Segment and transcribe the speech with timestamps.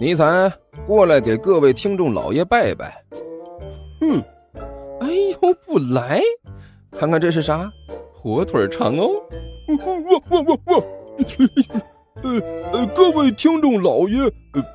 [0.00, 0.52] 尼采，
[0.86, 3.02] 过来给各位听众老爷拜拜。
[4.00, 4.22] 嗯，
[5.00, 5.08] 哎
[5.40, 6.20] 呦，不来？
[6.90, 7.70] 看看这是啥？
[8.12, 9.10] 火腿肠哦。
[9.68, 10.84] 我我我我，
[12.22, 12.40] 呃
[12.72, 14.30] 呃，各位听众老爷，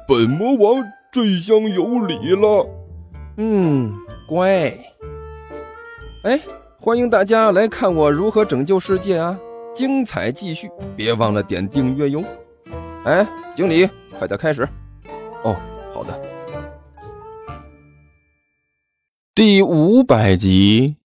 [0.08, 2.68] 本魔王这厢有礼了。
[3.38, 3.94] 嗯，
[4.28, 4.74] 乖。
[6.24, 6.40] 哎，
[6.80, 9.38] 欢迎大家来看我如何拯救世界啊！
[9.74, 12.24] 精彩继续，别忘了点订阅哟。
[13.06, 13.26] 哎，
[13.60, 13.86] 经理，
[14.18, 14.66] 快点开始。
[15.44, 15.54] 哦，
[15.94, 16.18] 好的。
[19.36, 20.96] 第五百集，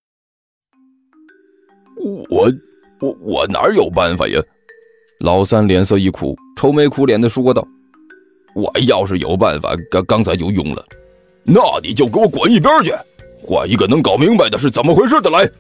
[2.30, 2.52] 我
[3.00, 4.40] 我我哪有办法呀？
[5.18, 7.66] 老三脸色一苦，愁眉苦脸的说道
[8.54, 10.86] ：“我要是有办法，刚刚才就用了。
[11.42, 12.92] 那你就给我滚一边去，
[13.42, 15.50] 换一个能搞明白的是怎么回事的来。”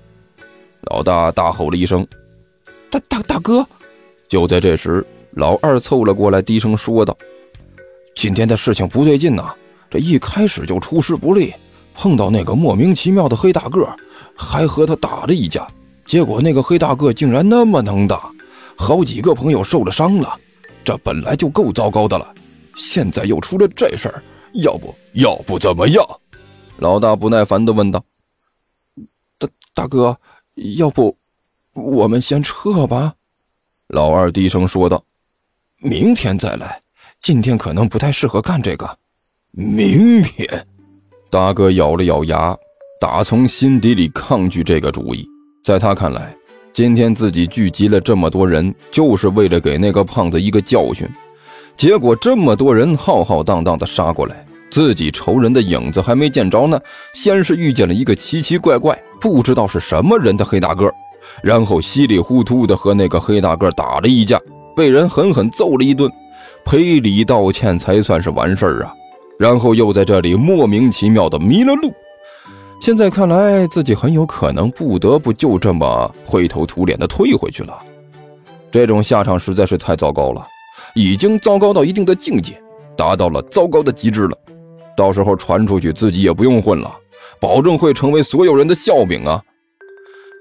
[0.92, 2.06] 老大大吼了一声
[2.88, 3.66] ：“大大大哥！”
[4.30, 5.04] 就在这时，
[5.36, 7.16] 老二凑了过来，低声说道。
[8.14, 9.52] 今天的事情不对劲呐！
[9.90, 11.52] 这一开始就出师不利，
[11.94, 13.84] 碰到那个莫名其妙的黑大个，
[14.36, 15.66] 还和他打了一架。
[16.06, 18.30] 结果那个黑大个竟然那么能打，
[18.76, 20.38] 好几个朋友受了伤了。
[20.84, 22.34] 这本来就够糟糕的了，
[22.76, 26.04] 现在又出了这事儿，要不要不怎么样？
[26.78, 28.04] 老大不耐烦地问道
[29.38, 30.16] ：“大大哥，
[30.76, 31.16] 要不
[31.72, 33.14] 我们先撤吧？”
[33.88, 35.02] 老二低声说道
[35.82, 36.80] ：“明天再来。”
[37.22, 38.86] 今天可能不太适合干这个，
[39.52, 40.46] 明天，
[41.30, 42.54] 大哥咬了咬牙，
[43.00, 45.26] 打从心底里抗拒这个主意。
[45.64, 46.36] 在他看来，
[46.74, 51.08] 今天自己聚集了这么多人，就是为了给那个胖子一个教训。
[51.78, 56.78] 结果这么多人浩浩荡荡的杀过来，自己仇人的影子还没见着呢，
[57.14, 60.92] 先是遇见了一个奇奇怪怪、不知道是什么人的黑大个，
[61.42, 64.38] 然后稀里糊涂的和那个黑大个打了一架，
[64.76, 66.10] 被人狠狠揍了一顿。
[66.64, 68.94] 赔礼道歉才算是完事儿啊，
[69.38, 71.92] 然后又在这里莫名其妙的迷了路。
[72.80, 77.78] 现在看来，自己很有可能不得不就这么灰头土脸的退回去了。
[78.70, 80.46] 这种下场实在是太糟糕了，
[80.94, 82.60] 已经糟糕到一定的境界，
[82.96, 84.36] 达到了糟糕的极致了。
[84.96, 86.90] 到时候传出去，自己也不用混了，
[87.40, 89.42] 保证会成为所有人的笑柄啊。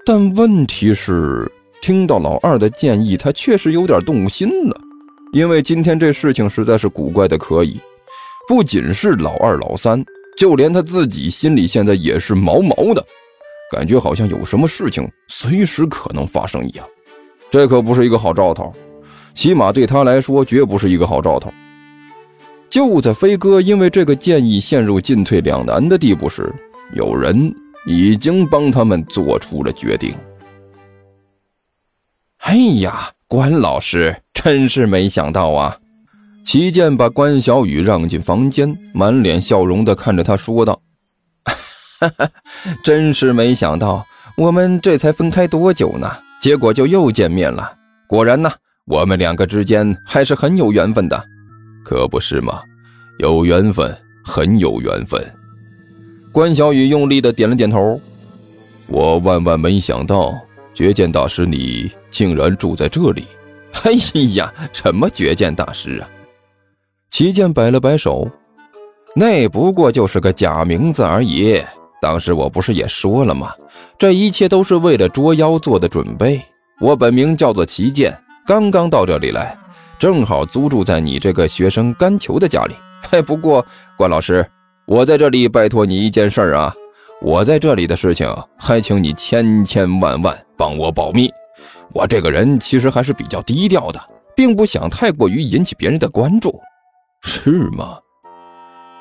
[0.06, 1.50] 但问题是，
[1.84, 4.80] 听到老二的建议，他确实有点动心了。
[5.34, 7.78] 因为今天这事情实在是古怪的可以，
[8.48, 10.02] 不仅是老二老三，
[10.34, 13.04] 就连他自己心里现在也是毛毛的，
[13.70, 16.86] 感觉好像有什么事情随时可能发生一样。
[17.50, 18.74] 这可不是一个好兆头，
[19.34, 21.52] 起码对他来说绝不是一个好兆头。
[22.70, 26.50] 就在飞哥因为这个建议陷入进退两难的地步时，
[26.94, 27.54] 有人
[27.86, 30.14] 已经帮他们做出了决定。
[32.44, 33.10] 哎呀！
[33.26, 35.78] 关老师真是没想到啊！
[36.44, 40.78] 齐健把关小雨让进房间，满脸笑容地看着他说道
[41.98, 42.28] ：“哈哈，
[42.84, 44.04] 真是没想到，
[44.36, 46.08] 我们这才分开多久呢？
[46.38, 47.74] 结果就又见面了。
[48.06, 48.52] 果然呢，
[48.84, 51.24] 我们两个之间还是很有缘分的，
[51.82, 52.60] 可不是吗？
[53.20, 55.18] 有缘分，很有缘分。”
[56.30, 57.98] 关小雨用力的点了点头
[58.86, 60.38] ：“我万万没想到。”
[60.74, 63.24] 绝剑大师，你竟然住在这里！
[63.82, 63.90] 哎
[64.34, 66.08] 呀，什么绝剑大师啊？
[67.10, 68.24] 齐剑摆了摆手，
[69.16, 71.60] 那不过就是个假名字而已。
[72.00, 73.52] 当时我不是也说了吗？
[73.98, 76.40] 这一切都是为了捉妖做的准备。
[76.80, 79.58] 我本名叫做齐剑，刚刚到这里来，
[79.98, 82.76] 正好租住在你这个学生甘求的家里。
[83.10, 84.48] 哎，不过关老师，
[84.86, 86.72] 我在这里拜托你一件事儿啊。
[87.20, 91.28] 我在这里的事情，还请你千千万万帮我保密。
[91.94, 94.00] 我这个人其实还是比较低调的，
[94.34, 96.60] 并不想太过于引起别人的关注，
[97.22, 97.96] 是吗？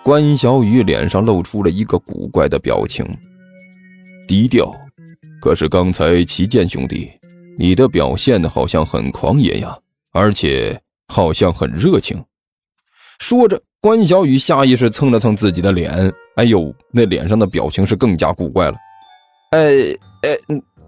[0.04, 3.06] 关小雨脸上露出了一个古怪的表情。
[4.28, 4.72] 低调？
[5.42, 7.12] 可是刚才齐剑兄弟，
[7.58, 9.78] 你的表现好像很狂野呀，
[10.14, 12.24] 而且好像很热情。
[13.20, 13.62] 说着。
[13.82, 15.92] 关小雨下意识蹭了蹭自己的脸，
[16.38, 18.78] 哎呦，那脸上的表情是更加古怪了。
[19.52, 19.92] 哎
[20.22, 20.38] 哎，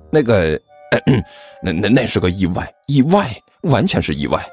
[0.09, 0.57] 那个，
[1.63, 4.45] 那那那是个意外，意外，完全是意外。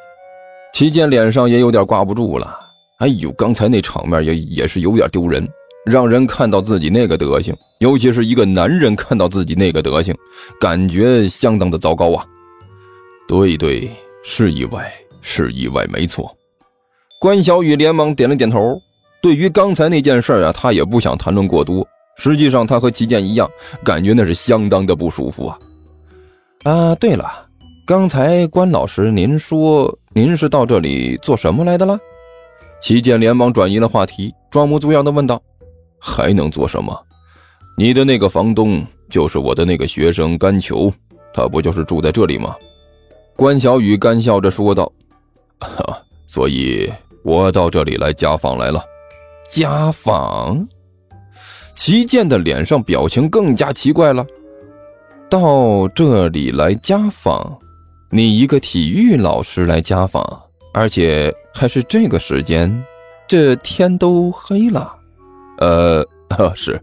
[0.72, 2.58] 齐健脸上也有点挂不住了。
[2.98, 5.46] 哎呦，刚才那场面也也是有点丢人，
[5.84, 10.14] 让人看到自己那个德行，尤其是一个男人看到自己那个德行，
[10.60, 12.24] 感觉相当的糟糕啊。
[13.28, 13.90] 对对，
[14.24, 16.34] 是意外，是意外，没错。
[17.20, 18.80] 关小雨连忙点了点头。
[19.20, 21.86] 对于刚才那件事啊，他也不想谈论过多。
[22.16, 23.48] 实际上，他和齐健一样，
[23.84, 25.58] 感觉那是相当的不舒服啊。
[26.64, 27.26] 啊，对了，
[27.84, 31.98] 刚才关老师，您说您是到这里做什么来的了？
[32.80, 35.42] 齐健连忙转移了话题，装模作样的问道
[35.98, 36.96] ：“还能做什么？
[37.76, 40.92] 你的那个房东就是我的那个学生甘球，
[41.34, 42.54] 他不就是住在这里吗？”
[43.34, 44.92] 关小雨干笑着说道
[45.58, 45.98] ：“哈，
[46.28, 46.88] 所以
[47.24, 48.80] 我到这里来家访来了。”
[49.50, 50.64] 家访？
[51.74, 54.24] 齐健的脸上表情更加奇怪了。
[55.32, 57.56] 到这里来家访，
[58.10, 60.22] 你一个体育老师来家访，
[60.74, 62.84] 而且还是这个时间，
[63.26, 64.94] 这天都黑了。
[65.56, 66.06] 呃，
[66.54, 66.78] 是，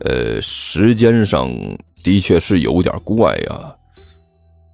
[0.00, 1.52] 呃，时间上
[2.02, 3.74] 的确是有点怪呀。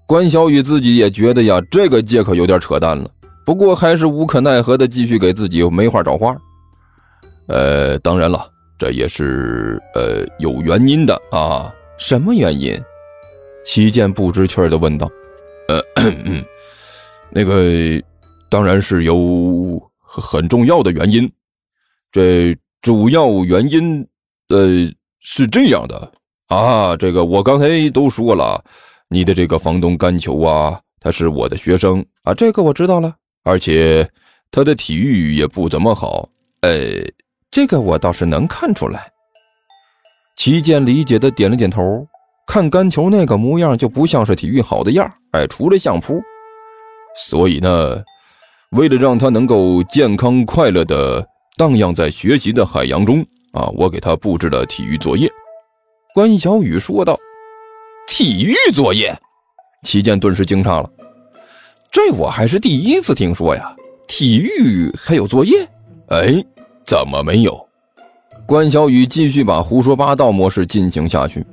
[0.06, 3.11] 关小雨自己也觉得呀，这个借口有点扯淡了。
[3.44, 6.37] 不过还是无可奈何的继续给自己没话找话。
[7.49, 8.49] 呃，当然了，
[8.79, 11.75] 这也是呃有原因的啊。
[11.99, 12.81] 什么原因？
[13.64, 15.11] 齐健不知趣的问道。
[15.69, 15.82] 呃，
[17.31, 18.02] 那个
[18.50, 21.31] 当然是有很重要的原因。
[22.12, 24.06] 这主要原因，
[24.49, 26.12] 呃，是这样的
[26.49, 26.94] 啊。
[26.96, 28.62] 这个我刚才都说了，
[29.08, 33.17] 你的这个房东甘球啊，他是我的学生啊，这个我知道了。
[33.44, 34.08] 而且
[34.50, 36.29] 他的体育也不怎么好，
[36.61, 37.02] 呃，
[37.50, 39.11] 这个我倒是能看出来。
[40.37, 42.07] 齐健理解的点了点头，
[42.47, 46.21] 看甘球那个模样就不像是体育好的样哎，除了相扑。
[47.17, 48.03] 所以呢，
[48.73, 51.25] 为了让他能够健康快乐的
[51.57, 55.31] 荡漾在学习的海洋中啊，我给他布置了体育作业。
[56.13, 57.19] 关小雨说道
[58.09, 59.17] ：“体育作业？”
[59.87, 60.91] 齐健顿时惊诧了，
[61.91, 63.75] 这我还是第一次听说呀，
[64.09, 65.57] 体育还有作业？
[66.09, 66.45] 哎，
[66.85, 67.64] 怎么没有？
[68.46, 71.44] 关小雨继续把胡说八道模式进行下去。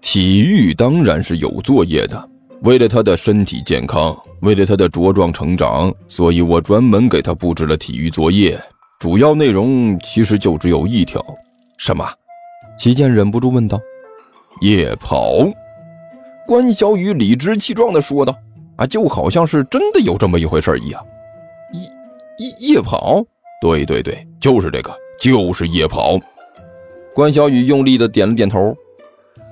[0.00, 2.28] 体育当然是有作业的，
[2.62, 8.58] 为了他的身体健康，为了他的茁壮成长，所以我专门给他布置了体育作业。
[8.98, 11.22] 主要内容其实就只有一条，
[11.76, 12.02] 什么？
[12.78, 13.78] 齐健忍不住问道。
[14.62, 15.34] 夜跑。
[16.46, 18.34] 关小雨理直气壮地说道
[18.76, 21.04] ：“啊，就好像是真的有这么一回事一样。
[21.74, 21.80] 夜
[22.38, 23.22] 夜夜跑？
[23.60, 24.90] 对对对，就是这个。”
[25.20, 26.18] 就是夜跑，
[27.14, 28.74] 关小雨用力的点了点头。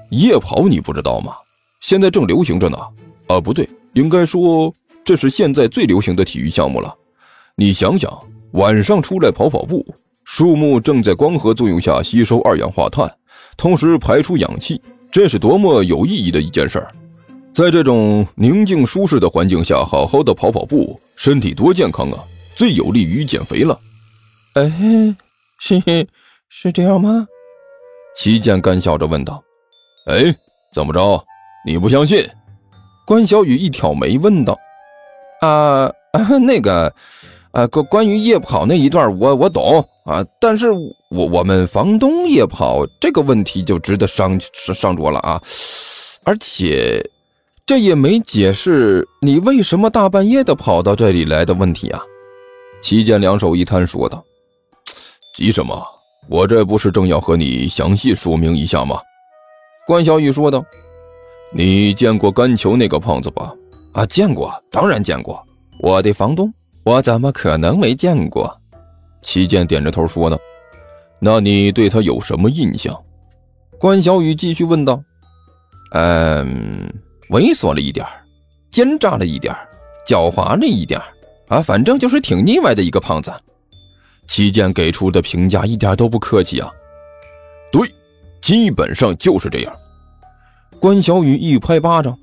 [0.09, 1.35] 夜跑你不知道吗？
[1.81, 2.79] 现在正流行着呢。
[3.27, 4.73] 啊，不对，应该说
[5.05, 6.97] 这是现在最流行的体育项目了。
[7.55, 8.11] 你想想，
[8.53, 9.85] 晚上出来跑跑步，
[10.25, 13.15] 树木正在光合作用下吸收二氧化碳，
[13.59, 16.91] 同时排出氧气，这是多么有意义的一件事儿。
[17.53, 22.25] 在这种宁静舒适的环境下，好好的跑跑步，身体多健康啊！
[22.57, 23.79] 最有利于减肥了。
[24.59, 25.17] 哎。
[25.61, 25.83] 是
[26.49, 27.27] 是这样吗？
[28.15, 29.43] 齐健干笑着问道。
[30.07, 30.33] “哎，
[30.73, 31.21] 怎么着？
[31.67, 32.25] 你不相信？”
[33.05, 34.57] 关小雨一挑眉问道。
[35.43, 36.95] “啊啊，那个，
[37.51, 45.43] 啊关关于夜跑那一段，我我懂啊，但是我我们房东夜跑这个问题就值得上上桌了啊，
[46.23, 47.05] 而且
[47.67, 52.01] 这也没解释你为什么大半夜的跑到这里来的问题啊。”
[52.81, 54.25] 齐健两手一摊说道。
[55.39, 55.81] 急什么？
[56.29, 59.01] 我这不是正要和你详细说明一下吗？
[59.87, 60.65] 关小雨说道。
[61.55, 63.55] 你见过甘球那个胖子吧？
[63.93, 65.41] 啊，见过，当然见过。
[65.79, 66.53] 我的房东，
[66.85, 68.53] 我怎么可能没见过？
[69.23, 70.37] 齐健点着头说道。
[71.21, 73.01] 那你对他有什么印象？
[73.79, 75.01] 关小雨继续问道。
[75.93, 76.93] 嗯，
[77.31, 78.05] 猥琐了一点
[78.73, 79.55] 奸诈了一点
[80.05, 81.01] 狡猾了一点
[81.47, 83.33] 啊，反正就是挺腻歪的一个胖子。
[84.29, 86.71] 齐健给出的评价一点都不客气啊！
[87.73, 87.93] 对，
[88.41, 89.75] 基本上就是这样。
[90.79, 92.17] 关小雨一拍巴掌：“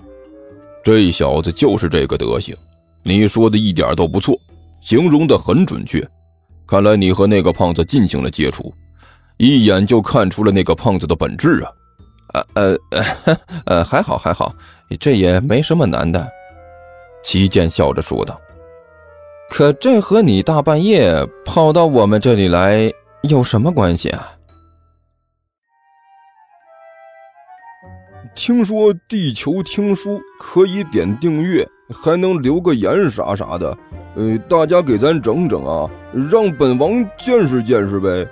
[0.82, 2.56] 这小子就是这个德行，
[3.04, 4.40] 你说的一点都不错，
[4.82, 6.08] 形容的很准确。
[6.68, 8.74] 看来你和那个胖子进行了接触，
[9.38, 11.72] 一眼就看出了那个胖子的本质啊
[12.56, 14.54] ！”“呃呃呃，还好还好，
[15.00, 16.26] 这也没什么难的。”
[17.24, 18.40] 齐健笑着说道。
[19.50, 22.92] 可这和你大半夜跑到我们这里来
[23.24, 24.32] 有什么关系啊？
[28.36, 33.78] 听说地球听书可以点订阅，还能留个言啥啥的，
[34.18, 35.90] 呃，大家给咱整整啊，
[36.30, 38.28] 让本王见识见识呗。